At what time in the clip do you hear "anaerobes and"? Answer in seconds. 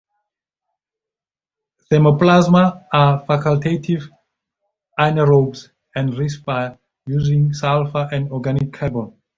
4.99-6.15